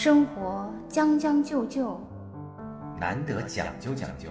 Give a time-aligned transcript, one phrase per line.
[0.00, 2.00] 生活将将就就，
[3.00, 4.30] 难得讲究讲究，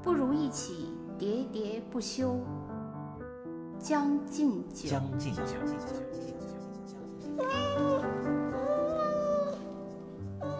[0.00, 2.38] 不如一起喋喋不休。
[3.76, 5.40] 将进酒，将进酒。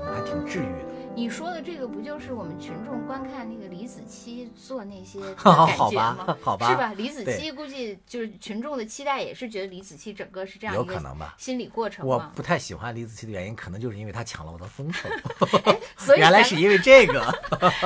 [0.04, 0.87] 还挺治愈的。
[1.18, 6.36] 你说的这个不就是我们群众观看那个李子柒做那些 感觉吧吗？
[6.40, 6.92] 好吧是吧？
[6.96, 12.20] 李子柒估计就是群众的期待，也是觉得李子柒整个是这样有一个可能吧心理过程我。
[12.36, 15.08] 不太喜欢李子柒的原因，可能就是因为他抢了我的风头。
[15.98, 17.20] 所以原来是因为这个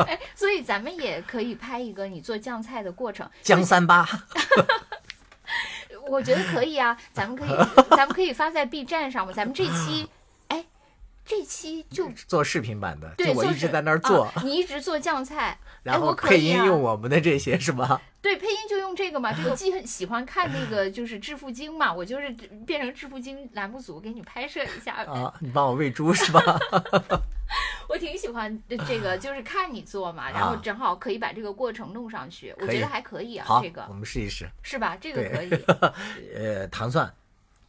[0.07, 3.27] 哎，所以咱们也可以拍一个你做酱菜的过程。
[3.41, 4.07] 江三八。
[6.09, 7.57] 我觉得可以啊，咱们可以，
[7.97, 9.33] 咱们可以发在 B 站上嘛。
[9.33, 10.09] 咱们这期，哎，
[11.33, 18.01] 这期就做视频版的，就对，我一直在那儿做，啊你一直做酱菜， 然哎我后配音用我们的这些是吧？
[18.21, 19.33] 对，配音就用这个嘛。
[19.33, 22.31] 这个既很喜欢看那个就是致富经嘛，我就是
[22.67, 24.93] 变成致富经栏目组给你拍摄一下。
[25.05, 26.43] 啊，你帮我喂猪是吧？
[27.89, 33.61] 我挺喜欢这个，就是看你做嘛，然后啊正好可以把这个过程弄上去，我觉得还可以啊。
[33.63, 34.47] 这个，我们试一试。
[34.63, 34.97] 是吧？
[35.01, 35.51] 这个可以。
[36.37, 37.13] 呃，糖蒜，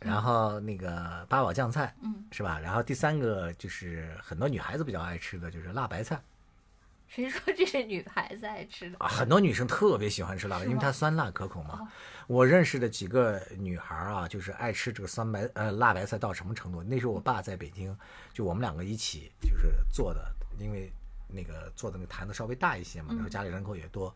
[0.04, 2.60] 然后那个八宝酱菜，嗯，是吧？
[2.60, 6.22] 然后第三个就是很多女孩子比较爱吃的就是辣白菜
[7.08, 8.98] 谁说这是女孩子爱吃的？
[9.00, 11.80] 啊，很多女生特别喜欢吃辣白，是吗因为它酸辣可口嘛。
[11.82, 11.88] 哦
[12.28, 16.82] 我认识的几个女孩啊，就是爱吃这个酸白呃辣白菜到什么程度？
[16.82, 17.96] 那时候我爸在北京，
[18.32, 20.90] 就我们两个一起就是做的，因为
[21.28, 24.16] 那个做的那个坛子稍微大一些嘛，嗯然后家里人口也多。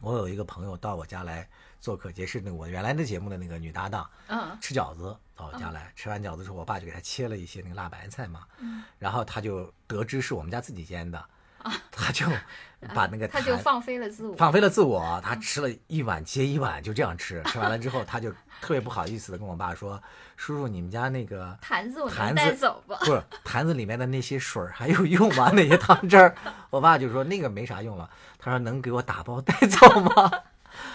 [0.00, 1.46] 我有一个朋友到我家来
[1.80, 11.24] 做客，也是那个我原来的节目的那个女搭档，嗯吃饺子到我家来，吃完饺子之后，我爸就给她切了一些那个辣白菜嘛，嗯然后她就得知是我们家自己煎的，
[11.90, 12.26] 她就
[12.94, 14.36] 把那个啊他就放飞了自我。
[14.36, 17.42] 放飞了自我，她吃了一碗接一碗，就这样吃。
[17.44, 20.00] 吃完了之后，她就特别不好意思的跟我爸说
[20.36, 22.96] ：“叔叔，你们家那个坛子我能坛带子走吧？
[23.04, 25.50] 不是坛子里面的那些水还有用吗？
[25.52, 26.34] 那些汤汁儿？”
[26.70, 30.30] 我爸就说：“那个没啥用了。”他说：“能给我打包带走吗？”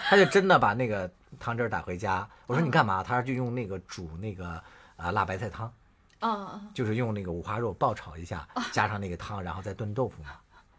[0.08, 2.28] 他就真的把那个汤汁儿打回家。
[2.46, 4.62] 我说：“你干嘛？”他说：“就用那个煮那个
[4.96, 5.72] 啊辣白菜汤，
[6.20, 6.70] 嗯嗯。
[6.74, 10.30] 就是用那个五花肉爆炒一下，加上那个汤，然后再炖豆腐嘛。”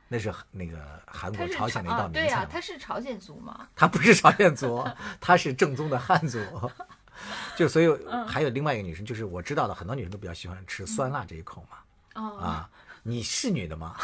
[0.09, 0.77] 那是那个
[1.07, 2.49] 韩国、朝鲜的一啊对呀、道名菜嘛。
[2.51, 3.67] 他是朝鲜族吗？
[3.75, 4.85] 他不是朝鲜族，
[5.19, 6.39] 他是正宗的汉族。
[7.55, 11.77] 就所以嗯还有另外一个女生，就是我知道的很多女生都比较喜欢吃酸辣这一口嘛。
[12.21, 12.69] 哦，啊，
[13.03, 13.95] 你是女的吗？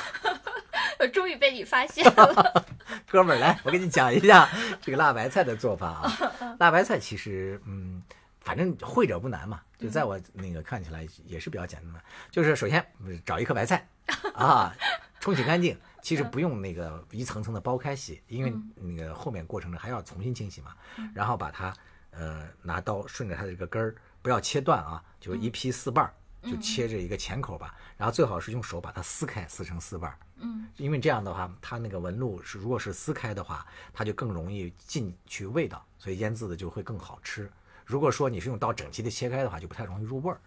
[1.00, 2.66] 我 终于被你发现了。
[3.08, 4.50] 哥们儿，来，我给你讲一下
[4.82, 6.12] 这个辣白菜的做法啊。
[6.60, 8.04] 辣白菜其实，嗯，
[8.42, 12.86] 反正会者不难嘛，就在我那个看起来也是比较简单的，就是首先
[13.26, 13.88] 找一颗白菜
[14.36, 14.74] 啊，
[15.20, 15.78] 冲洗干净。
[16.02, 20.74] 其实不用那个一层层的剥开洗，因为那个后面过程中还要重新清洗嘛。
[21.14, 21.74] 然后把它
[22.12, 26.14] 呃拿刀顺着它的这个根儿，不要切断啊，就一劈四瓣儿，
[26.44, 27.76] 就切着一个浅口吧。
[27.98, 30.18] 然后最好是用手把它撕开，撕成四瓣儿。
[30.38, 37.52] 嗯，因为这样的话，它那个纹路是如果是撕开的话，它就更容易进去味道，所以腌制的就会更好吃。
[37.86, 40.40] 如果说你是用刀整齐的切开的话，就不太容易入味儿。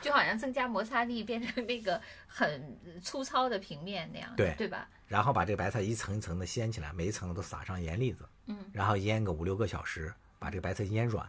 [0.00, 4.88] 就好像增加摩擦力，变成那个很粗糙的平面那样，对对吧？
[5.08, 11.28] 然后把这个白菜一层一层的掀起来，每一层都撒上盐粒子，嗯，然后腌个五六个小时，把这个白菜腌软。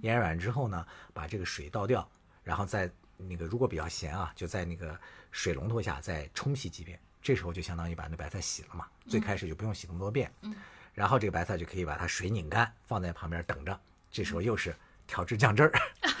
[0.00, 2.08] 腌软之后呢，把这个水倒掉，
[2.42, 2.90] 然后再
[3.28, 4.98] 那个如果比较咸啊，就在那个
[5.30, 6.98] 水龙头下再冲洗几遍。
[7.22, 10.28] 这时候就相当于把那白菜洗了嘛，最开始就不用洗那么多遍。
[10.40, 10.54] 嗯，
[10.92, 13.80] 然后这个白菜就可以把它水拧干，放在旁边等着。
[14.10, 14.74] 这时候又是
[15.06, 15.72] 调制酱汁儿，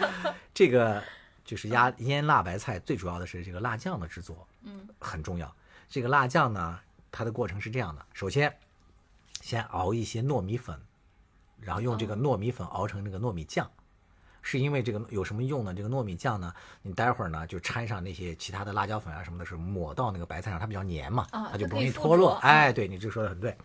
[0.54, 1.02] 这个
[1.44, 5.52] 就是压腌辣白菜，最主要的是这个辣酱的制作，嗯，很重要。
[5.88, 6.78] 这个辣酱呢，
[7.10, 8.56] 它的过程是这样的：首先，
[9.40, 10.80] 先熬一些糯米粉，
[11.60, 13.68] 然后用这个糯米粉熬成那个糯米酱。
[14.42, 15.72] 是因为这个有什么用呢？
[15.72, 22.32] 这个糯米酱呢，你待会儿呢就掺上那些其他的辣椒粉啊什么的，是抹到那个白菜上，它比较黏嘛，啊它就不容易脱落。
[22.34, 23.56] 着哎，对你这说的很对。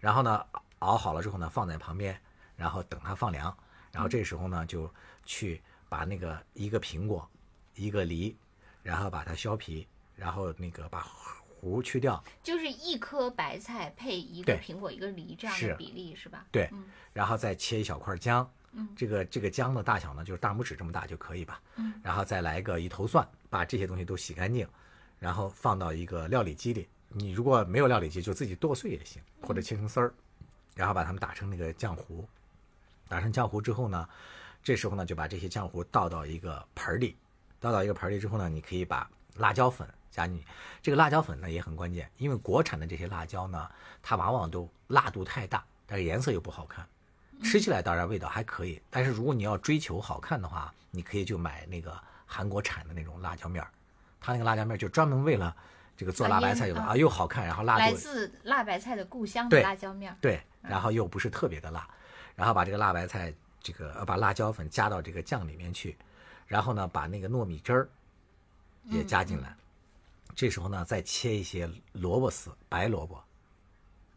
[0.00, 0.44] 然后呢，
[0.80, 2.18] 熬好了之后呢，放在旁边，
[2.56, 3.56] 然后等它放凉。
[3.92, 4.90] 然后这时候呢，就
[5.24, 7.28] 去把那个一个苹果，
[7.74, 8.36] 一个梨，
[8.82, 16.46] 然后把它削皮，然后那个把核去掉，就是一颗白菜配一个苹果一个梨这样的比例是吧？
[16.52, 24.68] 对嗯，然后再切一小块姜，嗯这个这个姜的大小呢，就是大拇指这么大就可以吧，嗯，然后再来个一头蒜，把这些东西都洗干净，
[25.18, 30.12] 然后放到一个料理机里，你如果没有料理机，就自己剁碎也行，或者切成丝儿，
[30.74, 32.28] 然后把它们打成那个浆糊，
[33.08, 34.08] 打成浆糊之后呢，
[34.62, 37.16] 这时候呢就把这些浆糊倒到一个盆儿里，
[37.58, 40.44] 倒到一个盆儿里之后呢，你可以把辣椒粉加进去。
[40.82, 43.70] 这个辣椒粉呢也很关键，因为国产的这些辣椒呢，
[44.02, 46.86] 它往往都辣度太大，但是颜色又不好看。
[47.42, 53.70] 吃起来当然味道还可以，但是如果你要追求好看的话，你可以就买那个韩国产的那种辣椒面儿，
[54.20, 55.54] 它那个辣椒面就专门为了
[55.96, 60.16] 这个做啊辣白菜用的啊，又好看，然后辣来自辣白菜的故乡的辣椒面儿。
[60.20, 61.88] 对，然后又不是特别的辣，
[62.34, 65.96] 然后把这个辣白菜这个呃把辣椒粉加到这个酱里面去，
[66.46, 67.88] 然后呢把那个糯米汁儿
[68.84, 69.54] 也加进来，
[70.34, 73.22] 这时候呢再切一些萝卜丝，白萝卜，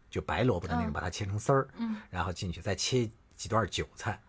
[0.10, 4.20] 就白萝卜的那种，嗯把它切成丝儿，嗯，然后进去再切几段韭菜。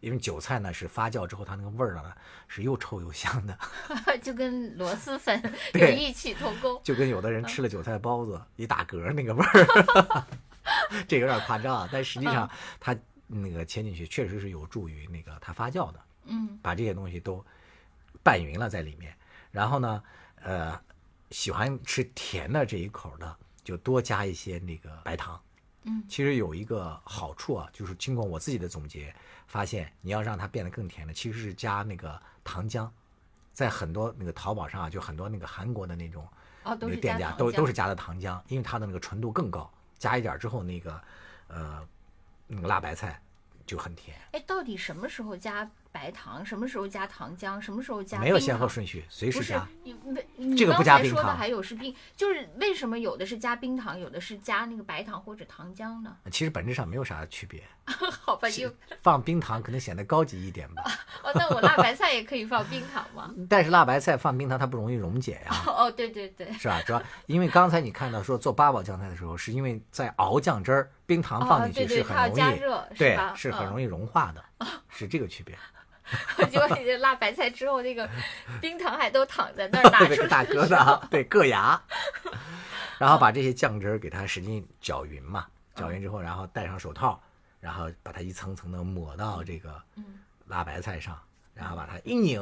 [0.00, 2.14] 因为韭菜呢是发酵之后，它那个味儿呢
[2.46, 3.58] 是又臭又香的，
[4.22, 5.42] 就跟螺蛳粉
[5.74, 6.80] 有对异曲同工。
[6.84, 10.26] 就跟有的人吃了韭菜包子一打嗝那个味儿，
[11.08, 11.88] 这有点夸张啊。
[11.90, 12.48] 但实际上
[12.78, 12.96] 它
[13.26, 17.44] 那个切进去确实是有助于那个它发酵的，嗯把这些东西都
[18.22, 19.12] 拌匀了在里面。
[19.50, 20.00] 然后呢，
[20.42, 20.80] 呃，
[21.32, 23.36] 喜欢吃甜的这一口的，
[23.68, 25.38] 就多加一些那个白糖。
[25.82, 29.14] 嗯其实有一个好处啊，就是经过我自己的总结，
[29.46, 32.88] 发现你要让它变得更甜的，其实是加那个糖浆。
[33.52, 36.26] 在很多那个淘宝上啊，就很多那个韩国的那种
[36.62, 41.00] 哦，都是那个店家都都是加的糖浆，因为它的那个纯度更高，加一点之后，那个
[41.48, 41.86] 呃
[42.46, 43.20] 那个辣白菜
[43.66, 46.44] 就很甜，哎，到底什么时候加白糖？
[46.44, 47.60] 什么时候加糖浆？
[47.60, 49.66] 什么时候加没有先后顺序，随时加。
[49.82, 56.16] 你为你这个不刚才说的加冰糖还有是冰，就是为什么有的是加冰糖，有的是加那个白糖或者糖浆呢？
[56.30, 57.62] 其实本质上没有啥区别，
[58.22, 58.70] 好吧，就
[59.02, 60.82] 放冰糖可能显得高级一点吧。
[61.24, 63.32] 哦，那我辣白菜也可以放冰糖吗？
[63.48, 66.82] 但是辣白菜放冰糖它不容易溶解呀、哦，对对对，是吧？
[66.86, 73.78] 主要因为刚才你看到说做八宝酱菜的时候，是因为在熬酱汁儿，冰糖放哦，进去是很容易，加热是对吧？，是很容易。
[73.78, 74.44] 易融化的，
[74.98, 75.56] 是这个区别。
[76.50, 78.08] 结果你这辣白菜之后，那个
[78.62, 81.80] 冰糖还都躺在那儿， 拿那出个大来疙瘩，对，硌牙。
[82.98, 87.20] 然后把这些酱汁儿给它使劲搅匀嘛，搅匀之后，然后戴上手套，
[87.60, 90.04] 然后把它一层层的抹到这个嗯
[90.46, 91.16] 辣白菜上，
[91.54, 92.40] 然后把它一拧，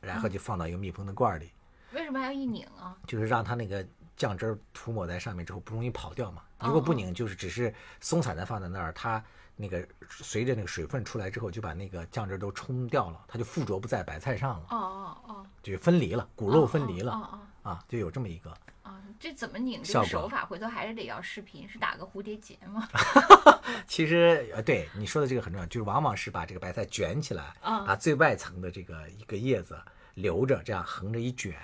[0.00, 1.50] 然后就放到一个密封的罐儿里，
[1.92, 2.96] 为什么还要一拧啊？
[3.06, 3.86] 就是让它那个
[4.16, 6.42] 酱汁儿涂抹在上面之后不容易跑掉嘛。
[6.58, 9.22] 如果不拧，就是只是松散的放在那儿，它
[9.56, 17.40] 那个随着那个水分出来之后，就把那个酱汁都冲掉了，它就附着不在白菜上了，哦哦哦，就分离了，骨肉分离哦了哦
[17.70, 18.50] 啊，就有这么一个。
[18.82, 20.44] 啊，这怎么拧这个手法？
[20.44, 22.86] 回头还是得要视频，是打个蝴蝶结吗？
[23.88, 29.80] 其实呃，对你说的这个很重要，就是往往是把这个白菜卷起来，啊把最外层的这个一个叶子
[30.14, 31.54] 留着，这样横着一卷，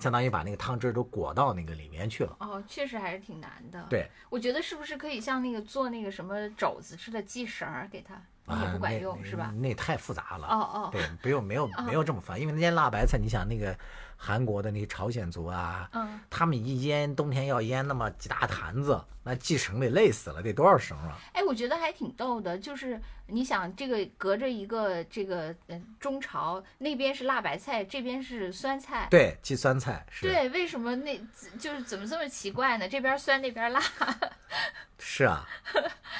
[0.00, 2.36] 相当于把那个汤汁都裹到那个里面去了。
[2.40, 8.14] 哦，确实还是挺难的。，对，我觉得是不是可以像那个做那个什么肘子似的系绳儿给它，
[8.48, 9.52] 也啊，不管那用是吧？
[9.56, 10.46] 那那太复杂了。
[10.48, 13.76] 哦哦，对，不用没有 没有这么烦，因为那些辣白菜，你想那个
[14.22, 21.16] 韩国的那个朝鲜族啊，嗯，他们一腌冬天要腌那么几大坛子，那系绳得累死了，得多少绳啊？
[21.32, 29.08] 哎，我觉得还挺逗的，就是你想这个隔着一个这个嗯中朝，那边是辣白菜，这边是酸菜。
[29.10, 31.18] 对，系酸菜是对，为什么那
[31.58, 32.86] 就是怎么这么奇怪呢？
[32.86, 33.80] 这边酸那边辣。
[35.02, 35.48] 是啊，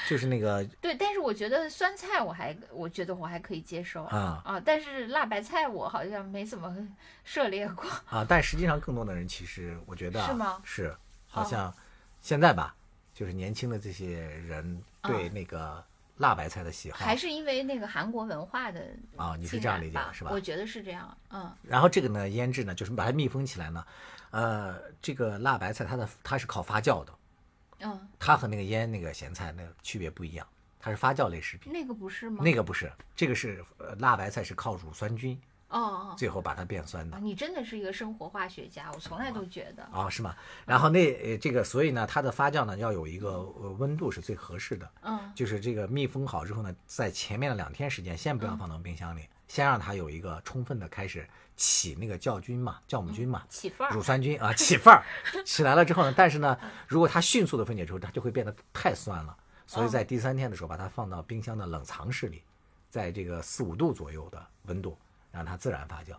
[0.09, 6.75] 就是那个 对，但是我觉得酸菜我还我觉得我还可以接受啊啊，但是辣白菜我好像没怎么
[7.31, 7.89] 涉猎过。
[8.09, 10.97] 啊，但实际上更多的人其实我觉得啊是吗是
[11.29, 11.73] 好哦像
[12.21, 12.75] 现在吧，
[13.13, 15.81] 就是年轻的这些人对嗯那个
[16.17, 18.85] 辣白菜的喜好还是因为那个韩国文化的
[19.15, 23.85] 啊你是这样理解的是吧我觉得是这样，嗯然后这个呢，腌制呢，就是把它密封起来呢，
[24.31, 27.13] 呃，这个辣白菜它的它是靠发酵的，
[27.79, 30.45] 嗯，它和那个腌那个咸菜那个区别不一样，
[30.81, 31.71] 它是发酵类食品。
[31.71, 32.43] 那个不是吗？
[32.43, 35.39] 那个不是，这个是呃辣白菜是靠乳酸菌，
[35.71, 36.15] 哦哦。
[36.17, 37.17] 最后把它变酸的。
[37.17, 39.83] 哦，你真的是一个生活化学家，我从来都觉得。
[39.91, 40.35] 啊，是吗？
[40.65, 45.31] 然后那呃这个，所以呢，它的发酵呢要有一个呃温度是最合适的，嗯。
[45.33, 53.93] 就是这个密封好之后呢，在前面的两天时间，先不要放到冰箱里，先让它有一个充分的开始起那个酵菌嘛，酵母菌嘛，起范儿。
[53.93, 55.03] 乳酸菌啊起范儿，
[55.45, 59.35] 起来了之后呢，但是呢，如果它迅速的分解之后，它就会变得太酸了，
[59.65, 62.43] 所以在第三天的时候，把它放到冰箱的冷藏室里，
[62.89, 64.97] 在这个四五度左右的温度，
[65.31, 66.15] 让它自然发酵。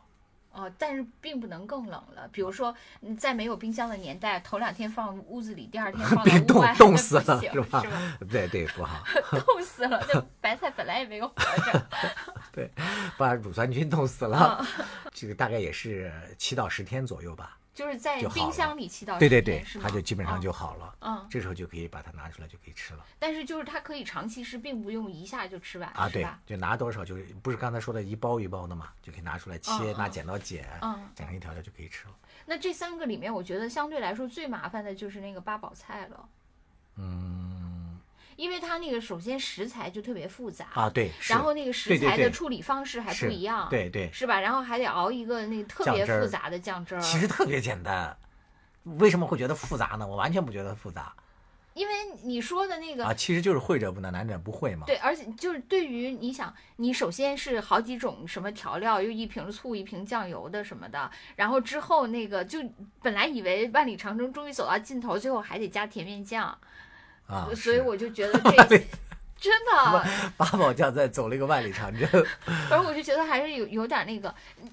[0.55, 2.29] 哦，但是并不能更冷了。
[2.31, 8.03] 比如说，嗯在没有冰箱的年代，头两天放屋子里，第二天放到 别冻屋外，冻死了是吧是吧？
[8.31, 9.03] 对对，不好，
[9.47, 11.35] 冻死了，那白菜本来也没有活
[11.73, 11.89] 着。
[12.53, 12.71] 对
[13.17, 14.67] 把乳酸菌冻死嗯了。
[15.11, 17.57] 这个大概也是七到十天左右吧。
[17.75, 20.95] 就是在冰箱里七到对对10天对它就基本上哦就好了。
[21.01, 26.09] 嗯，这时候就可以把它拿出来，就可以吃了但是就是它可以长期吃，并不用一下就吃完，啊！
[26.09, 32.15] 对？，就拿多少就是不是刚才说的一包一包的嘛，就可以拿出来切，拿剪刀剪，嗯，剪成一条条就可以吃了。
[32.45, 36.29] 那这三个里面，我觉得相对来说最麻烦的就是那个八宝菜了。
[36.97, 37.62] 嗯，
[38.43, 44.41] 因为它那个首先食材就特别复杂啊，对，然后那个食材的处理方式还不一样，对对，是吧？
[44.41, 48.17] 然后还得熬一个那个特别复杂的酱汁儿，其实特别简单。
[48.99, 50.05] 为什么会觉得复杂呢？
[50.05, 51.13] 我完全不觉得复杂
[51.75, 51.95] 因为
[52.25, 54.87] 你说的那个啊，其实就是会者不难，难者不会嘛。
[54.87, 62.59] 对，而且就是对于你想，你首先是好几种什么调料，又一瓶醋、一瓶酱油的什么的，然后之后那个就
[63.01, 66.59] 本来以为万里长征终于走到尽头，最后还得加甜面酱，
[67.33, 68.79] 啊，所以我就觉得这
[69.43, 70.05] 真的，
[70.37, 72.09] 八宝酱在走了一个万里长征。
[72.71, 74.33] 而我就觉得还是有有点那个。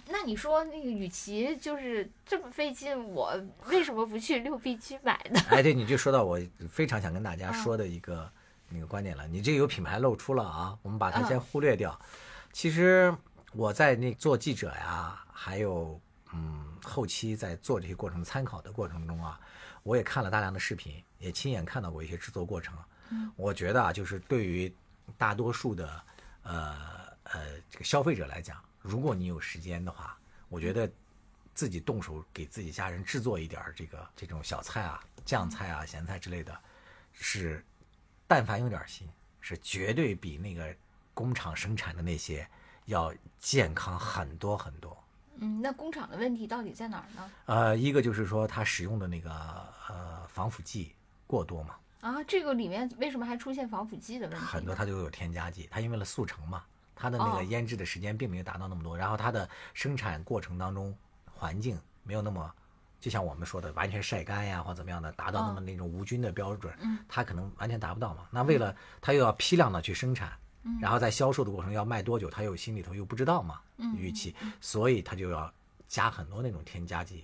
[0.09, 3.33] 那你说那个，与其就是这么费劲，我
[3.69, 5.39] 为什么不去六必居买呢？
[5.49, 6.39] 哎，对，你就说到我
[6.69, 8.31] 非常想跟大嗯家说的一个
[8.69, 9.27] 那个观点了。
[9.27, 11.99] 你这个有品牌露出了啊，我们把它嗯先忽略掉。
[12.53, 13.11] 其实
[13.53, 15.99] 我在那做记者呀，还有
[16.31, 19.39] 嗯后期在做这些过程参考的过程中啊，
[19.81, 22.75] 我也看了大量的视频，也亲眼看到过一些制作过程。
[23.11, 24.73] 嗯，我觉得啊，就是对于
[25.17, 26.03] 大多数的
[26.43, 26.75] 呃
[27.23, 30.89] 呃这个消费者来讲，如果你有时间的话，我觉得
[31.53, 36.57] 自己动手给自己家人制作一点这个这种小菜啊、酱菜啊、咸菜之类的，
[37.13, 37.63] 是
[38.27, 39.07] 但凡有点心，
[39.41, 40.73] 是绝对比那个
[41.13, 42.47] 工厂生产的那些
[42.85, 44.95] 要健康很多很多。
[45.41, 47.31] 嗯，那工厂的问题到底在哪儿呢？
[47.45, 49.31] 呃，一个就是说它使用的那个
[49.87, 50.93] 呃防腐剂
[51.29, 54.43] 过多嘛，啊，这个里面为什么还出现防腐剂的问题？
[54.43, 56.63] 很多它就有添加剂，它因为了速成嘛，
[56.95, 60.91] 它的那哦个腌制的时间并没有达到那么多，然后它的生产过程当中
[61.31, 62.51] 环境没有那么，
[62.99, 68.27] 就像我们说的完全晒干呀或怎么样的，达到那么那种无菌的标准，嗯它可能完全达不到嘛。
[68.31, 70.33] 那为了它又要批量的去生产，
[70.63, 75.53] 嗯然后在销售的过程要卖多久，它又心里头又不知道嘛，嗯预期，所以它就要
[75.87, 77.23] 加很多那种添加剂。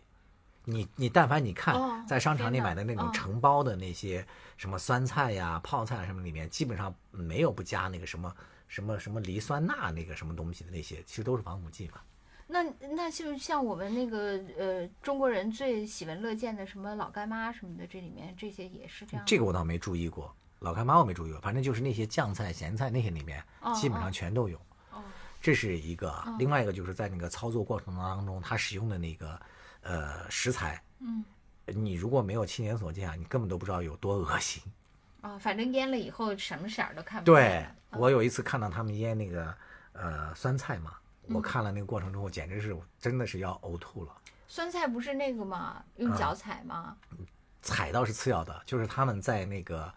[0.65, 4.25] 你你但凡你看哦在商场里买的那种哦成包的那些
[4.57, 8.35] 什么酸菜呀、泡菜啊什么里面，基本上没有不加那个什么
[8.67, 12.01] 什么什么磷酸钠那个什么东西的那些，其实都是防腐剂嘛。
[12.47, 19.25] 那那就像我们那个呃中国人最喜闻乐见的什么老干妈什么的，这里面这些也是这样。
[19.25, 24.57] 这个我倒没注意过，老干妈我没注意过，反正就是那些酱菜、咸菜那些里面哦，基本上全都有。
[24.91, 25.01] 哦
[25.41, 29.39] 这是一个，另外一个就是在那个操作过程当中，它使用的那个
[29.85, 31.23] 呃食材，嗯
[31.67, 34.61] 你如果没有亲眼所见啊，你根本都不知道有多恶心。
[35.21, 37.75] 啊，反正腌了以后什么色儿都看不对见了。
[37.91, 39.55] 嗯我有一次看到他们腌那个
[39.93, 40.91] 呃酸菜嘛，
[41.27, 44.11] 嗯我看了那个过程之后，简直是真的是要呕吐了。
[44.47, 45.81] 酸菜不是那个吗？
[45.95, 46.95] 用啊脚踩吗？
[47.61, 49.91] 踩倒是次要的，就是他们在那个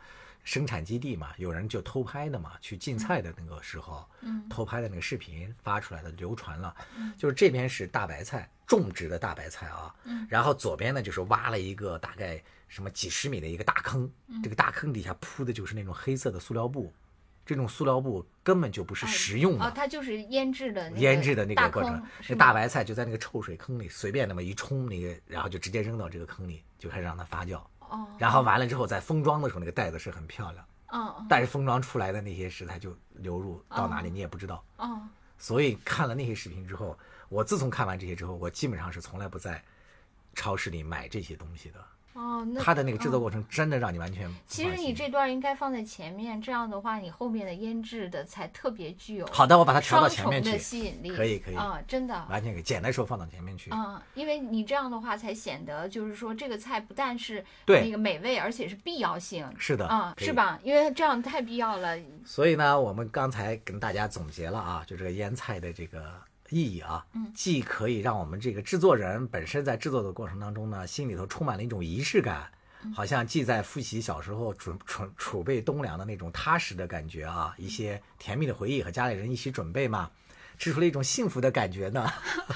[0.49, 4.49] 生产基地嘛，有人就偷拍的嘛，去进菜的那个时候，嗯。
[4.49, 6.75] 偷拍的那个视频发出来的流传了，
[7.19, 10.27] 就是这边是大白菜，种植的大白菜啊，嗯。
[10.31, 14.43] 然后左边呢就是挖了一个大概什么几十米的一个大坑，嗯。
[14.43, 16.91] 这个大坑底下铺的就是那种黑色的塑料布，
[17.45, 27.61] 这种塑料布根本就不是食用的，哦，它就是腌制的那个腌制的那个过程坑，那大白菜就在那个臭水坑里随便那么一冲，那个然后就直接扔到这个坑里，就开始让它发酵。
[27.91, 34.11] 哦，然后完了之后，在封装的时候，那个袋子是很漂亮，嗯嗯但是封装出来的那些食材就流入到哪里哦。
[34.13, 34.65] 你也不知道。
[34.77, 35.01] 哦。
[35.37, 39.63] 所以看了那些视频之后，我自从看完这些之后，我基本上是从来不在
[40.35, 41.85] 超市里买这些东西的。
[42.19, 51.15] 哦，那它的那个制作嗯过程真的让你完全不其实你这段应该放在前面，这样的话，你后面的腌制的才特别具有好的，我把它调到前面去，吸引力。
[51.15, 52.27] 可以可以啊，真的。
[52.29, 53.71] 完全可以剪的时候放到前面去。
[53.71, 59.49] 嗯，因为你这样的话，才显得就是说这个菜不但是对那个美味，而且是必要性。
[59.59, 60.33] 是的，啊，是？
[60.33, 60.59] 吧？
[60.63, 61.99] 因为这样太必要了。
[62.25, 66.15] 所以呢，我们刚才跟大家总结了啊，就这个腌菜的这个
[66.51, 67.33] 意义啊，嗯。
[67.35, 72.51] 既可以让我们这个制作人本身在制作的过程当中呢，心里头充满了一种仪式感，
[72.85, 72.93] 嗯。
[72.93, 80.11] 好像既在复习小时候准储储备冬粮的那种踏实的感觉啊，一些甜蜜的回忆和家里人一起准备嘛，
[80.59, 82.11] 吃出了一种幸福的感觉呢。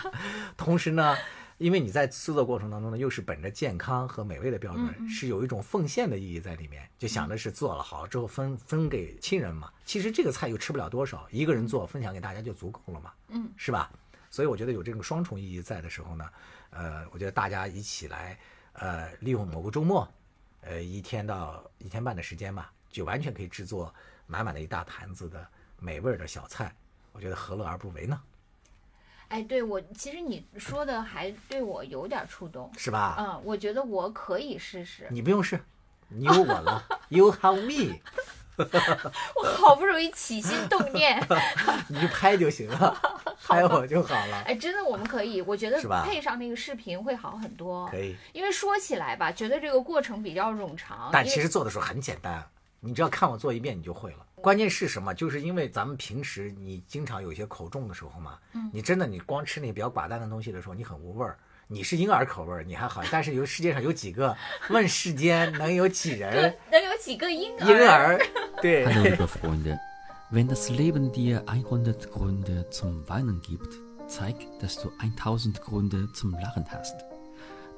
[0.56, 1.16] 同时呢，
[1.62, 9.72] 因为你在制作过程当中呢，又是本着健康和美味的标准，嗯嗯是有一种奉献的意义在里面，就想着是做了好之后分分给亲人嘛。
[9.84, 13.90] 其实这个菜又吃不了多少，一个人做分享给大家就足够了嘛，嗯，是吧？
[14.30, 16.28] 所以我觉得有这种双重意义在的时候呢，
[16.70, 18.38] 呃，我觉得大家一起来，
[18.72, 20.08] 呃，利用某个周末，
[20.62, 23.94] 呃，一天到一天半的时间吧，就完全可以制作
[24.26, 25.46] 满满的一大盘子的
[25.78, 26.74] 美味儿的小菜，
[27.12, 28.20] 我觉得何乐而不为呢？
[29.32, 32.70] 哎，对我其实你说的还对我有点触动。
[32.76, 33.16] 是吧？
[33.18, 35.06] 嗯，我觉得我可以试试。
[35.10, 35.58] 你不用试，
[36.08, 37.98] 你有我了， You have me，
[39.34, 41.18] 我好不容易起心动念，
[41.88, 42.94] 你就拍就行了，
[43.46, 47.88] 拍我就好了，哎，真的我们可以，我觉得是吧配上那个视频会好很多。
[47.88, 48.14] 可以。
[48.34, 52.44] 因为说起来吧，觉得这个过程比较冗长，但其实做的时候很简单，
[52.80, 54.18] 你只要看我做一遍，你就会了。
[54.42, 55.14] 关键是什么？
[55.14, 61.38] 就是因为咱们平时你经常有些口重的时候嘛，嗯你真的你光吃那个比较寡淡的东西的时候，你很无味儿。
[61.68, 64.36] 你是婴儿口味儿，你还好，但是有世界上有几个
[64.68, 67.66] 问世间能有几人能有几个婴儿？
[67.66, 68.18] 婴儿？
[68.60, 69.78] 对，Hallo liebe Freunde,
[70.30, 73.72] wenn das Leben dir 100 Gründe zum Weinen gibt,
[74.06, 76.96] zeig, dass du 1000 Gründe zum Lachen hast.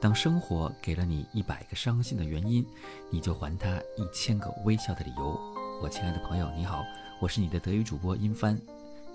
[0.01, 2.67] 当生活给了你一百个伤心的原因，
[3.11, 5.54] 你就还他一千个微笑的理由。
[5.81, 6.85] 我亲爱的朋友，你好，
[7.21, 8.59] 我是你的德语主播殷帆。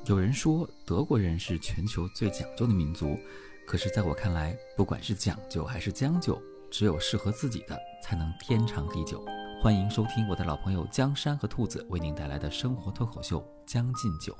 [0.05, 3.17] 有人说德国人是全球最讲究的民族，
[3.65, 6.39] 可是在我看来，不管是讲究还是将就，
[6.69, 9.25] 只有适合自己的才能天长地久。
[9.61, 14.33] 欢迎收听我的老朋友江山和兔子为您带来的生活脱口秀《将进酒》。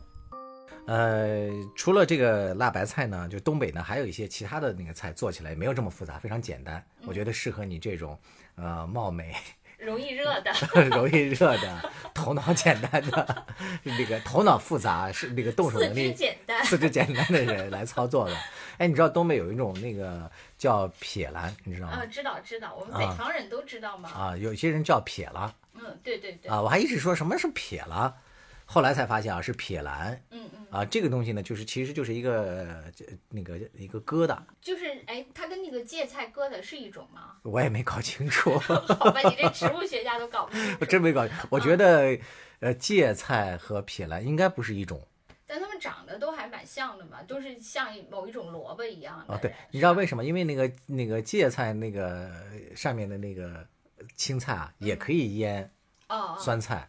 [0.88, 6.84] 呃，除了这个辣白菜呢，就东北呢还有一些其他的那个菜做起来没有这么复杂，非常简单。
[7.06, 8.18] 我觉得适合你这种
[8.56, 9.36] 呃貌美、
[9.80, 10.52] 容易热的。
[10.92, 13.46] 容易热的、头脑简单的、
[13.84, 18.36] 那个头脑复杂是那个动手能力肢简单四肢简单的人来操作的。
[18.78, 22.06] 哎，你知道东北有一种那个叫撇兰，你知道吗啊，？
[22.12, 24.10] 知道知道，我们北方人都知道嘛。
[24.10, 28.16] 啊，有些人叫撇了嗯，对对对，啊，我还一直说什么是撇了，
[28.72, 32.84] 后来才发现啊是撇兰嗯嗯，啊，这个东西呢，就是其实就是一个呃
[33.30, 37.38] 那个一个疙瘩，就是哎，它跟那个芥菜疙瘩是一种吗？
[37.42, 40.92] 我也没搞清楚， 好吧，你这植物学家都搞不清我楚。
[40.92, 41.36] 真没搞清。
[41.50, 42.16] 我觉得
[42.60, 45.02] 呃芥菜和撇兰应该不是一种。
[45.48, 49.34] 但它们长得都还蛮像的嘛，都是像某一种萝卜一样的。
[49.34, 50.24] 啊，对，你知道为什么？
[50.24, 52.30] 因为那个那个芥菜那个
[52.76, 53.66] 上面的那个
[54.16, 55.64] 青菜啊，也可以腌
[56.08, 56.88] 哦，哦酸菜，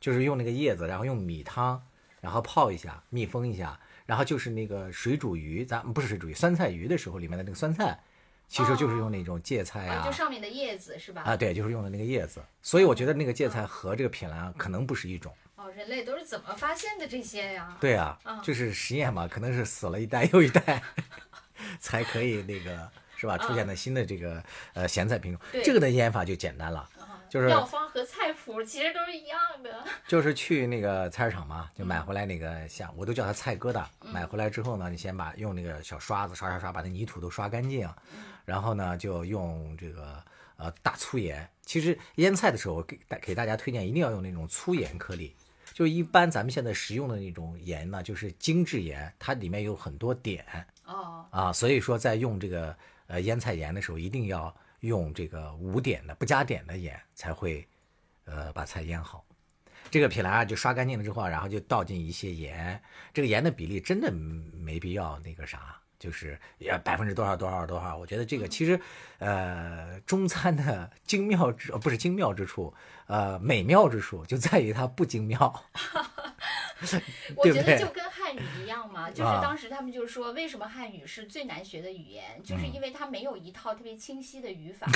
[0.00, 1.82] 就是用那个叶子，然后用米汤，
[2.20, 8.00] 然后泡一下，密封一下，然后就是那个水煮鱼，咱不是水煮鱼，酸菜鱼的时候里面的那个酸菜，
[8.48, 11.22] 其实就是用那种芥菜啊，啊就上面的叶子是吧？
[11.22, 12.42] 啊，对，就是用的那个叶子。
[12.62, 15.32] 所以我觉得那个芥菜和这个品兰啊可能不是一种。
[15.56, 17.76] 哦，人类都是怎么发现的这些呀？
[17.80, 20.82] 对啊嗯，就是实验嘛，可能是死了一代又一代，
[21.80, 23.36] 才可以那个是吧？
[23.36, 24.42] 出现了新的这个
[24.74, 25.40] 呃咸菜品种。
[25.64, 26.97] 这个的腌法就简单了，啊
[27.28, 29.84] 就是药方和菜谱其实都是一样的。
[30.08, 33.84] 就是去那个菜市场嘛，就买回来那个像我都叫它菜疙瘩。
[34.02, 40.22] 嗯买回来之后呢，你先把用那个小刷子刷刷刷，把那泥土都刷干净，嗯然后呢就用这个
[40.56, 41.48] 呃大粗盐。
[41.64, 45.34] 其实腌菜的时候给大给大家推荐一定要用那种粗盐颗粒。
[45.74, 50.42] 就一般咱们现在食用的那种盐呢，就是精制盐，它里面有很多碘
[50.84, 52.74] 哦，啊，所以说在用这个
[53.06, 57.66] 呃腌菜盐的时候，一定要用这个无碘的、不加碘的盐，才会
[58.24, 59.24] 呃把菜腌好。
[59.90, 62.80] 这个皮兰啊，就刷干净了之后啊，然后就倒进一些盐，
[63.14, 67.96] 这个盐的比例真的没必要那个啥，就是也百分之多少多少多少。
[67.96, 68.78] 我觉得这个其实，
[69.18, 72.74] 呃，中餐的精妙之呃不是精妙之处，
[73.06, 75.64] 呃，美妙之处就在于它不精妙。
[77.36, 82.72] 我觉得就跟汉语一样嘛，就是啊当时他们就说，为什么汉语是最难学的语言，就是嗯。
[82.78, 84.86] 因为它没有一套特别清晰的语法，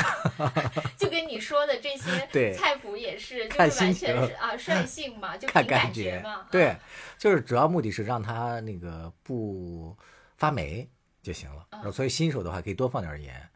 [0.96, 2.54] 就跟你说的这些 对。
[2.54, 6.20] 菜谱也是，就是完全是啊率性嘛，就看凭感觉。
[6.20, 6.78] 嘛，对啊，
[7.18, 9.96] 就是主要目的是让它那个不
[10.36, 10.88] 发霉
[11.22, 11.66] 就行了。
[11.70, 11.92] 嗯。
[11.92, 13.48] 所以新手的话可以多放点盐，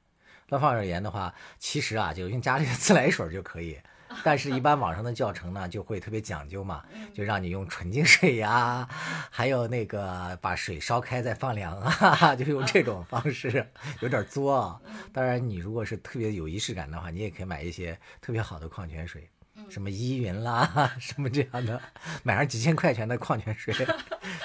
[0.48, 3.78] 多放点盐的话，其实啊就用家里的自来水就可以。
[4.24, 7.08] 但是，一般网上的教程呢，就会特别讲究嘛，嗯。
[7.12, 8.88] 就让你用纯净水呀、
[9.30, 13.66] 还有那个把水烧开再放凉啊， 就用这种方式，
[14.00, 14.80] 有点作啊。
[14.84, 14.94] 嗯。
[15.12, 19.64] 当然，你如果是特别有仪式感的话，你也可以买一些特别好的矿泉水，嗯。
[19.70, 21.80] 什么依云啦， 什么这样的，
[22.22, 23.74] 买上几千块钱的矿泉水，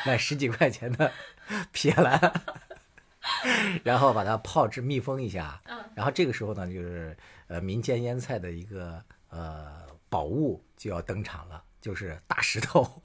[0.06, 1.12] 买十几块钱的
[1.72, 2.20] 撇兰，
[3.84, 5.78] 然后把它泡制密封一下，嗯。
[5.94, 7.16] 然后这个时候呢，就是
[7.48, 13.02] 呃民间腌菜的一个呃宝物就要登场了， 就是大石头，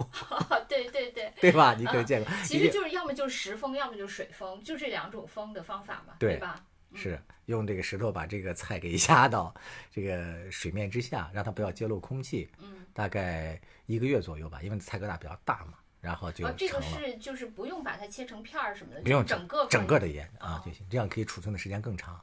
[0.69, 1.33] 对 对对。
[1.41, 1.75] 对 吧？
[1.75, 6.65] 你可以见过，其实就是要么就是石封，要么就是水封，就这两种封的方法嘛，对吧？
[6.95, 9.53] 是用这个石头把这个菜给压到
[9.91, 16.81] 这个水面之下，让它不要揭露空气，嗯，大概一个月左右吧，因为菜疙瘩比较大嘛，然后就哦，这个。
[16.81, 22.19] 是就是不用把它切成片儿什么的，不用就整个整个的盐啊哦就行，这样可以储存的时间更长。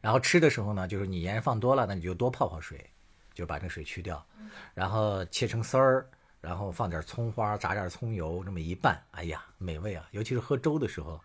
[0.00, 2.90] 然后吃的时候呢，就是你盐放多了，那你就多泡泡水，
[3.38, 4.26] 就把这水去掉，
[4.74, 6.04] 然后切成丝儿，
[6.40, 10.04] 然后放点葱花，炸点葱油，这么一拌，哎呀，美味啊！
[10.10, 11.20] 尤其是喝粥的时候，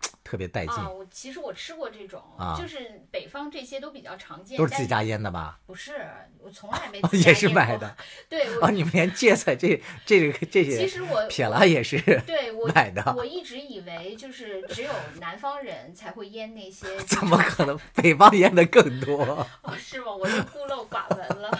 [0.28, 5.58] 特别带劲，啊，我其实我吃过这种，啊就是北方这些都比较常见，都是自己家腌的吧？
[5.66, 6.06] 不是，
[6.38, 7.96] 我从来没也是买的。
[8.28, 17.78] 对，你们连芥菜这这个这其实我撇了也是对我 买的我一直以为就是只有南方人才会腌那些， 怎么可能？
[17.94, 19.22] 北方腌的更多，
[19.62, 20.12] 哦是吗？
[20.14, 21.58] 我就孤陋寡闻了。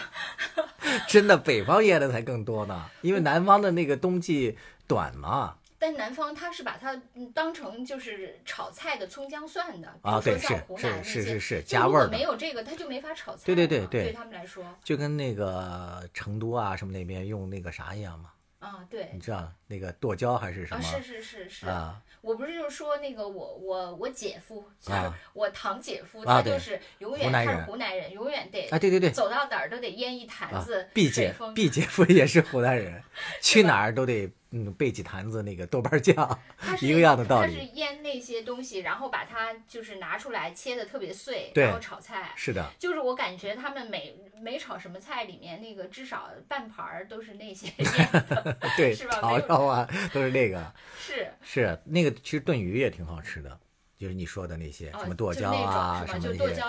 [1.07, 5.55] 真的，北方腌的才更多呢，因为南方的那个冬季短嘛。
[5.79, 22.01] 但南方他是把它嗯当成就是炒菜的葱姜蒜的，比啊如说对是像湖南那些是是是就如果加味儿的没有这个，他就没法炒菜对对对对对他们来说，就跟那个成都啊什么那边用那个啥一样嘛，啊，对你，知道那个剁椒还是什啊，么是是是是，啊？
[22.21, 31.33] 我不是就是说那个我我我姐夫，就是啊我堂姐夫，啊他就是永远他是湖南人永远得啊，对对对，走到哪儿都得腌一坛啊子毕姐。
[31.55, 33.01] 毕姐夫也是湖南人，
[33.41, 36.39] 去哪儿都得嗯备几坛子那个豆瓣酱，
[36.81, 42.33] 一个样的道他理是腌那些东西，然后把它就是拿出来切的特别碎，然后炒菜。
[42.35, 49.19] 是的，就是我感觉他们每每炒什么菜里面那个至少半盘儿都是那些腌的， 对， 是吧？
[49.21, 51.27] 炒没有肉啊 都是那个，是。
[51.41, 53.59] 是那个其实炖鱼也挺好吃的。
[53.97, 56.61] 就是你说的那些哦什么剁椒啊，什么那些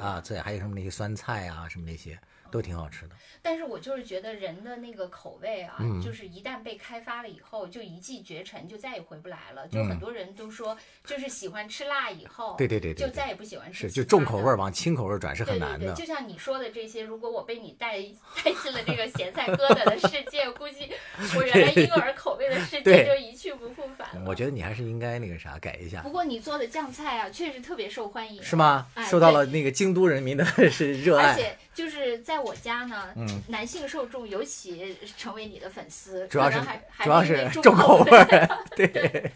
[0.00, 2.18] 啊，对，还有什么那些酸菜啊，什么那些
[2.50, 3.14] 都挺好吃的。
[3.42, 9.66] 但是我就是觉得人的那个口味啊，嗯就是一旦被开发了以后，就一骑绝尘，就再也回不来了。
[9.68, 15.94] 就嗯很多人都说，就是喜欢吃辣以后，对对对就再也不喜欢吃是，就重口味往轻口味转是对对对，很难的。
[15.94, 17.98] 就像你说的这些，如果我被你带
[18.44, 20.90] 带进了这个咸菜疙瘩的世界，估计
[21.36, 24.22] 我原来婴儿口味的世界就一去不复返了。
[24.26, 28.86] 我觉得你还是应该那个啥改一下不，过你做的酱菜啊，确实特别受欢迎，是吗？
[28.94, 31.30] 哎受到了那个京都人民的 是热爱。
[31.32, 33.42] 而且就是在我家呢，嗯。
[33.48, 39.32] 男性受众尤其成为你的粉丝，主要是还还主要是重口味味儿， 对，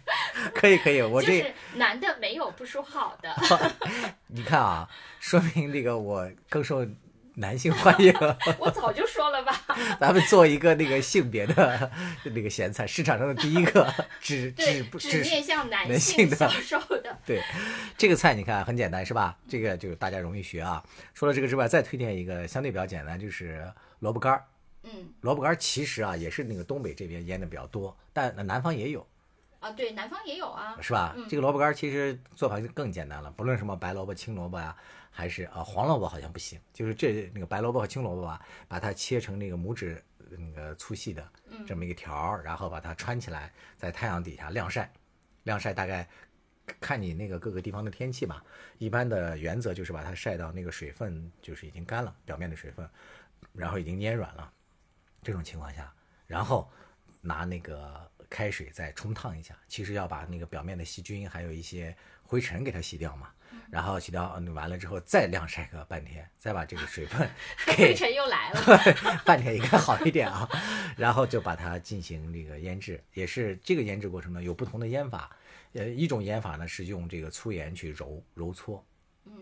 [0.55, 3.35] 可以可以，我这就是男的没有不说好的，
[4.29, 4.89] 你看啊，
[5.21, 6.87] 说明这个我更受
[7.35, 8.13] 男性欢迎。
[8.59, 9.61] 我早就说了吧。
[10.01, 11.91] 咱们做一个那个性别的
[12.25, 17.19] 那个咸菜，市场上的第一个只只只只面向男男性的销售的。
[17.27, 17.43] 对，
[17.99, 19.37] 这个菜你看很简单是吧？
[19.49, 20.83] 这个就是大家容易学啊。
[21.15, 23.67] 除了这个之外，再推荐一个相对比较简单，就是
[23.99, 24.45] 萝卜干儿。
[24.87, 24.91] 嗯
[25.23, 29.07] 萝卜干儿其实啊也是那个东北这边腌的比较多，但南方也有，
[29.59, 30.77] 啊，对，南方也有啊。
[30.81, 31.15] 是吧？
[31.17, 34.77] 嗯这个萝卜干儿其实做法就更简单了，不论什么白萝卜、青萝卜呀、
[35.17, 41.65] 还是啊黄萝卜好像不行，就是这那个白萝卜和青萝卜吧，把它切成那个拇指那个粗细的嗯。
[41.65, 44.93] 这么一个条儿，然后把它穿起来，在太阳底下晾晒，
[45.45, 46.09] 晾晒大概
[46.81, 48.45] 看你那个各个地方的天气吧。
[48.79, 52.91] 一般的原则就是把它晒到那个水分就是已经干了，表面的水分，
[53.53, 54.53] 然后已经粘软了，
[55.23, 55.95] 这种情况下，
[56.27, 56.69] 然后
[57.21, 63.31] 拿那个开水再冲烫一下，其实要把那个表面的细菌还有一些灰尘给它洗掉嘛。
[63.71, 67.29] 然后洗掉嗯完了之后，再晾晒个半天，再把这个水分
[67.77, 68.61] 灰尘又来了。
[69.25, 70.49] 半天应该好一点啊。
[70.97, 75.37] 然后就把它进行这个腌制，也是这个腌制过程呢有不同的腌法。
[75.73, 78.85] 呃，一种腌法呢是用这个粗盐去揉揉搓，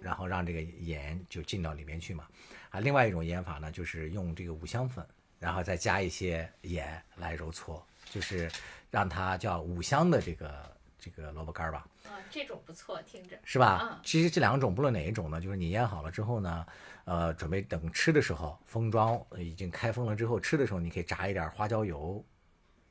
[0.00, 2.26] 然后让这个盐就进到里面去嘛。
[2.70, 5.06] 啊，另外一种腌法呢就是用这个五香粉，
[5.38, 8.50] 然后再加一些盐来揉搓，就是
[8.90, 11.84] 让它叫五香的这个这个萝卜干儿吧。
[12.04, 13.36] 啊，这种不错，听着。
[13.42, 14.00] 是吧嗯？
[14.04, 16.64] 其实这两种不论哪一种呢，就是你腌好了之后呢，
[17.04, 22.24] 呃，准备等吃的时候，封装呃已经开封了之后，吃的时候你可以炸一点花椒油，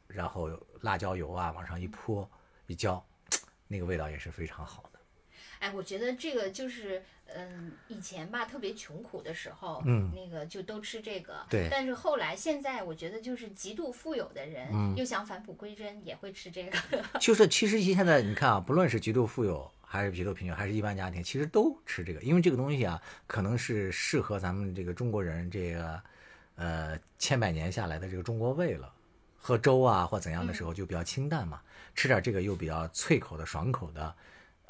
[0.08, 0.50] 然后
[0.82, 2.30] 辣椒油啊往上一泼
[2.67, 3.02] 一浇，
[3.69, 4.90] 那个味道也是非常好的。
[5.62, 11.45] 哎，我觉得这个就是，嗯，以前吧特别穷苦的时候，嗯那个就都吃这个。
[11.50, 16.78] 对但是后来，现在我觉得就是极度富有的人，嗯又想返璞归真，也会吃这个。
[17.21, 26.02] 就是其实现在你看啊，不论是极度富有还是极度贫穷，还是一般家庭，其实都吃这个，因为这个东西啊，可能是适合咱们这个中国人这个
[26.56, 28.91] 呃千百年下来的这个中国胃了。
[29.43, 31.60] 喝粥啊或怎样的时候就比较清淡嘛，
[31.95, 34.15] 吃点这个又比较脆口的、爽口的，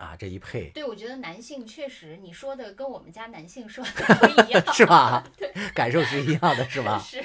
[0.02, 6.98] 啊，这一配对，我觉得男性确实，你说的跟我们家男性说的不 一样，是吧 对，感受是一样的，是吧？
[7.00, 7.24] 是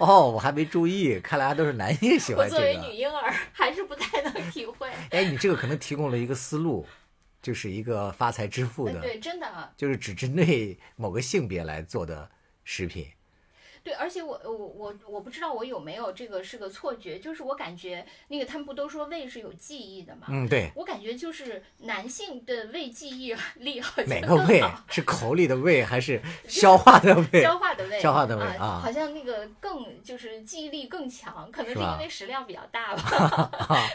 [0.00, 2.60] 哦，我还没注意，看来还都是男性喜我欢这个。
[2.60, 4.90] 作为女婴儿还是不太能体会。
[5.10, 6.84] 哎，你这个可能提供了一个思路，
[7.40, 12.28] 就是一个发财致富的，哎对，真的啊，就是只针对某个性别来做的
[12.64, 13.06] 食品。
[13.86, 20.26] 对，而且我我我我不知道我有没有这个是个错觉，就是我感觉那个他们不都说胃是有记忆的吗？
[20.28, 27.40] 嗯，对，我感觉就是男性的胃记忆 力好像哪个胃是口里的胃还 是消化的胃？
[27.40, 33.88] 消化的胃， 消化的胃啊好像那个更就是记忆力更强，可能是因为食量比较大吧，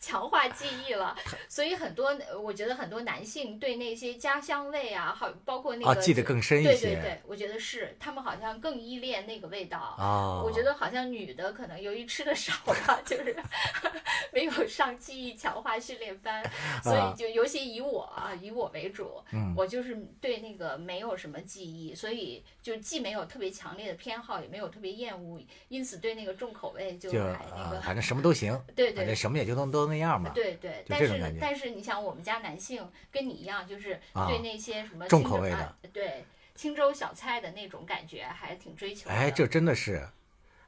[0.00, 1.14] 强化记忆了。
[1.46, 6.70] 所以很多我觉得很多男性对那些家乡味啊，好包括那个啊，记得更深一些。
[6.70, 9.94] 对对对，我觉得是他们好像更依恋那个味道。
[9.98, 13.36] 哦，我觉得好像女的可能由于吃的少吧，就是
[14.32, 16.42] 没有上记忆强化训练班，
[16.82, 30.30] 所以就尤其以我啊，以我为主，嗯我就是对那个没有什么记忆，所以就既没有特别强烈的偏好，也没有特别厌恶，因此对那个重口味就就还那个，啊反正什么都行， 对对什么也就都都那样嘛。
[30.34, 36.24] 对对，但是但是你想，我们家男性跟你一样，就是啊对那些什么重口味的对
[36.56, 39.14] 青州小菜的那种感觉还挺追求的。
[39.14, 40.08] 哎，这真的是，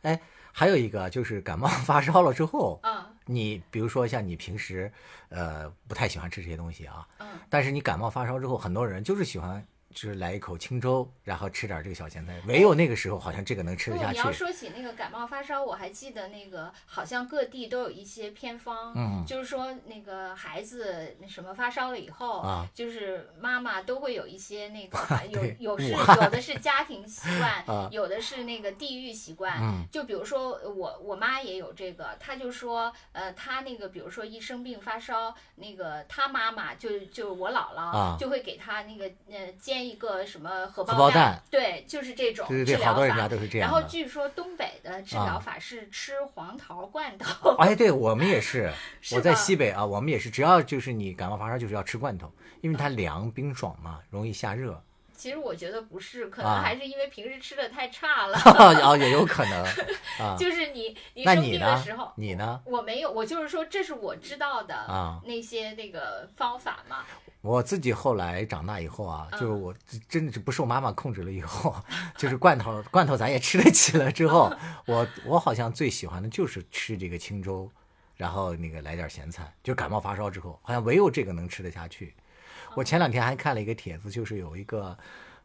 [0.03, 0.20] 哎，
[0.53, 3.05] 还有一个就是感冒 发烧了之后，嗯。
[3.31, 4.90] 你比如说像你平时
[5.29, 9.62] 呃不太喜欢吃这些东西啊，嗯，但是你感冒发烧之后，很多人就是喜欢
[9.94, 14.31] 就是来一口清粥，然后吃点这个小咸菜，唯有那个时候好像这个能吃得不，下你要。
[14.31, 24.98] 说起那个感冒发烧，我还记得那个好像各地都有一些偏方，嗯就是说那个孩子那什么发烧了以后，啊就是妈妈都会有一些那个
[25.31, 29.59] 有有是有的是家庭习 惯，啊有的是那个地域习惯。
[29.61, 42.85] 嗯就比如说我我妈也有这个，她就说呃她那个比如说一生病发烧，那个她妈妈就就我姥姥、啊就会给她那个呃煎一个什么荷荷包蛋对，就是这种对对对。
[42.85, 43.71] 好多人家都是这样。
[43.71, 54.83] 然后据说东北的治疗啊法是吃黄桃罐头，哎，对我们也 是，是我在西北啊，我们也是，只要就是你感冒发烧，就是要吃罐头，因为它凉冰爽嘛，容易下热。
[55.19, 58.39] 其实我觉得不是，可啊能还是因为平时吃的太差了。
[58.87, 59.65] 哦，也有可能
[60.21, 60.37] 啊。
[60.39, 62.13] 就是你你生病的时候，？
[62.15, 62.61] 你呢？
[62.65, 66.99] 我没有，我就是说这是我知道的啊那些那个方法嘛。
[67.41, 69.75] 我自己后来长大以后啊，嗯就是我
[70.09, 71.75] 真的是不受妈妈控制了以后，
[72.17, 74.53] 就是罐头罐头咱也吃得起了之后，
[74.87, 77.69] 我我好像最喜欢的就是吃这个清粥，
[78.17, 82.15] 然后那个来点咸菜，就感冒发烧之后，好像唯有这个能吃得下去。
[82.75, 84.97] 我前两天还看了一个帖子，就是有一个，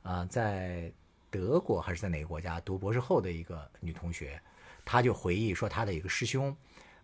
[0.04, 0.92] 呃，在
[1.32, 4.40] 德国还是在哪个国家读博士后的一个女同学，
[4.86, 6.56] 她就回忆说她的一个师兄，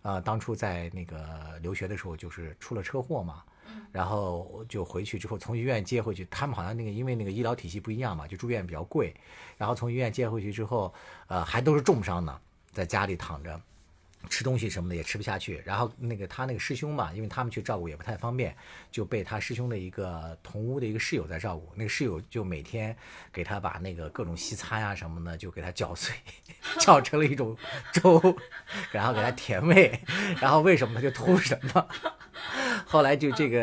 [0.02, 3.42] 呃，当初在那个留学的时候就是出了车祸嘛，
[3.90, 9.14] 然后就回去之后从医院接回去，他们好像那个因为那个医疗体系不一样嘛，就住院比较贵，
[9.56, 10.94] 然后从医院接回去之后，
[11.26, 13.60] 呃，还都是重伤呢，在家里躺着。
[14.28, 18.54] 吃东西什么的也吃不下去，然后那个他那个师兄嘛，因为他们去照顾也不太方便，
[18.90, 21.72] 就被他师兄的一个同屋的一个室友在照顾。
[21.74, 22.94] 那个室友就每天
[23.32, 26.14] 给他把那个各种西餐啊、什么的，就给他搅碎，
[26.78, 27.56] 搅成了一种
[27.92, 28.20] 粥，
[28.92, 29.98] 然后给他甜味，
[30.40, 31.86] 然后为什么他就吐什么。
[32.86, 33.58] 后来就这个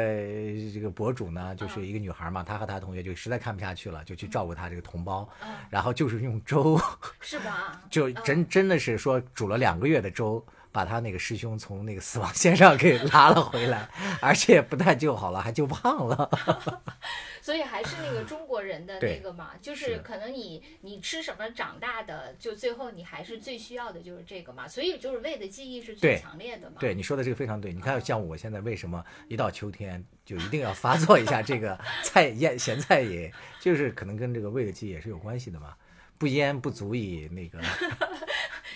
[0.74, 5.28] 这个博主呢，就是一个女孩嘛，她和她同学就实在看不下去了，就去照顾她这个同胞，
[5.70, 6.80] 然后就是用粥，
[7.20, 7.82] 是吧？
[7.89, 13.89] 就真真的是说煮了两个月的粥，把他那个师兄从那个死亡线上给拉了回来，
[14.21, 16.30] 而且不但救好了，还救胖了。
[17.41, 24.67] 所以还是那个中国人的那个嘛，就是是可能你你吃什么长大的，就最后你还是最需要的就是这个嘛。
[24.67, 26.75] 所以就是胃的记忆是最强烈的嘛。
[26.80, 35.73] 对你说的这个非常对，你看像我现在为什么一到秋天就一定要发作一下这个 菜腌咸菜也，就是可能跟这个胃的记忆也是有关系的嘛。
[36.17, 37.60] 不腌不足以那个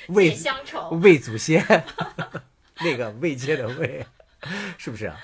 [0.07, 0.89] 胃解乡愁。
[1.01, 1.65] 魏祖先，
[2.81, 4.05] 那个未接的魏，
[4.77, 5.17] 是不是啊？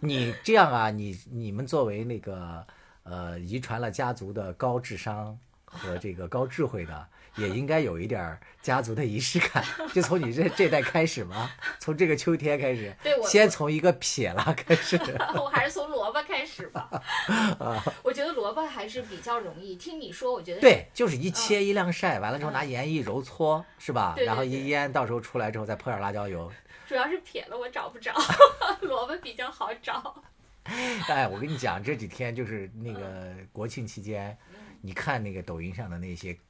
[0.00, 2.66] 你这样啊，你你们作为那个
[3.02, 14.98] 呃遗传了家族的高智商和这个高智慧的，也应该有一点儿家族的仪式感，就从你这这代开始嘛，从这个秋天开始，对我先从一个撇拉开始。
[15.36, 16.88] 我还是从萝卜开始吧。
[17.58, 19.76] 啊我觉得萝卜还是比较容易。
[19.76, 24.14] 听你说，我觉得对，就是一切一晾晒，完了之后拿盐一揉搓，是吧？
[24.18, 26.50] 然后一腌，到时候出来之后再泼点辣椒油，
[26.86, 28.12] 主要是撇了我找不着，
[28.82, 30.22] 萝卜比较好找。
[30.64, 34.36] 哎，我跟你讲，这几天就是那个国庆期间，
[34.82, 36.40] 你看那个抖音上的那些，不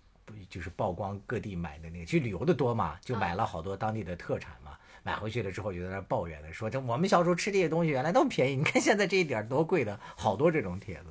[0.48, 4.72] 就是曝光各地买的那个，去旅游的多嘛，就买了好多当地的特产嘛。
[5.02, 11.06] 买回去了之后就在那抱怨的说，这我们小时候吃这些东西原来那么便宜，你看现在这一点儿多贵的，好多这种帖子，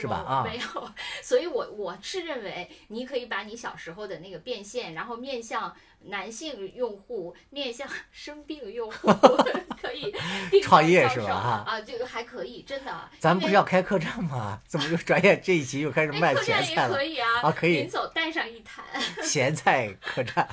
[0.00, 0.16] 是吧？
[0.26, 0.90] 啊，没有，
[1.22, 5.74] 所以我我是认为你可以把你小时候的那个变现，然后面向
[6.06, 9.08] 男性用户，面向生病用户，
[9.80, 10.12] 可以
[10.50, 12.92] 定创业是吧哈啊，这个还可以，真的。
[13.20, 14.60] 咱们不是要开客栈吗？
[14.66, 17.04] 怎么又转眼这一集又开始哎，卖客栈也咸菜了可？
[17.04, 18.84] 以啊，啊可以临走带上一坛。
[19.22, 20.48] 咸菜客栈。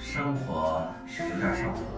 [0.00, 1.97] 生活是有点上头，